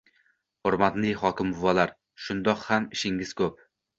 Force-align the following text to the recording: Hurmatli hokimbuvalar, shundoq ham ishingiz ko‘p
Hurmatli 0.67 1.11
hokimbuvalar, 1.23 1.93
shundoq 2.27 2.65
ham 2.71 2.87
ishingiz 2.97 3.37
ko‘p 3.43 3.63